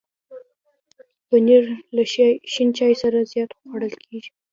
پنېر 1.29 1.63
له 1.95 2.03
شین 2.51 2.69
چای 2.77 2.93
سره 3.01 3.19
زیات 3.31 3.51
خوړل 3.57 3.93
کېږي. 4.03 4.31